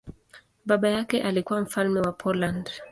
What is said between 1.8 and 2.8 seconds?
wa Poland.